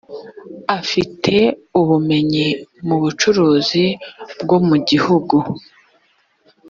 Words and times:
afite 0.77 1.35
ubumenyi 1.79 2.47
mu 2.87 2.95
bucuruzi 3.01 3.85
bwo 4.41 4.57
mu 4.67 4.75
gihugu 4.89 5.37